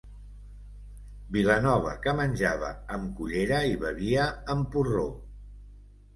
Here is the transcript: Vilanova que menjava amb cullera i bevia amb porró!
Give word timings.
Vilanova 1.35 1.91
que 2.05 2.15
menjava 2.21 2.71
amb 2.97 3.13
cullera 3.21 3.61
i 3.75 3.79
bevia 3.85 4.27
amb 4.57 4.73
porró! 4.75 5.07